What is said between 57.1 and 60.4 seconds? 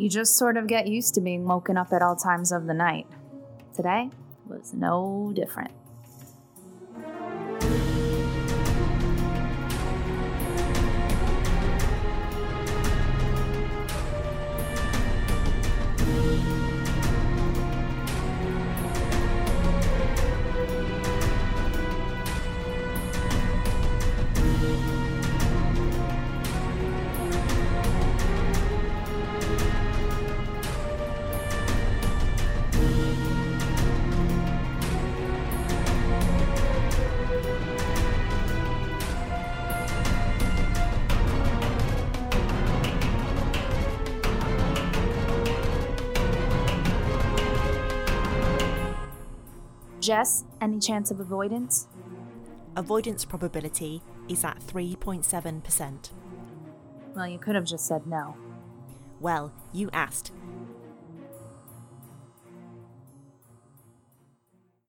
Well, you could have just said no. Well, you asked,